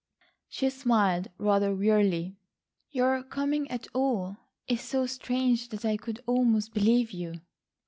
[0.49, 2.35] She smiled rather wearily,
[2.89, 7.41] "Your coming at all is so strange that I could almost believe you."